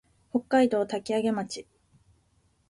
[0.31, 1.67] 北海道滝上町